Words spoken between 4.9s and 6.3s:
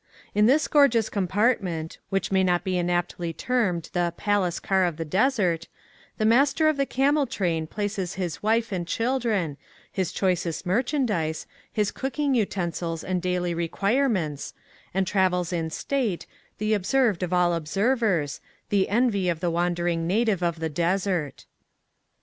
the Desert," the